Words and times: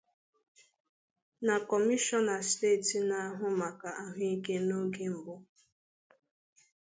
na 1.45 1.55
Kọmishọna 1.69 2.35
steeti 2.49 2.97
na-ahụ 3.09 3.47
maka 3.59 3.89
ahụike 4.03 4.55
n'oge 4.67 5.05
mbụ 5.15 5.35